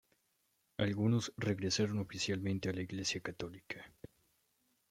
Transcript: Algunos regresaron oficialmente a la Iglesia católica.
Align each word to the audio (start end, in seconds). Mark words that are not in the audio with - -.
Algunos 0.79 1.31
regresaron 1.37 1.99
oficialmente 1.99 2.69
a 2.69 2.73
la 2.73 2.81
Iglesia 2.81 3.21
católica. 3.21 3.85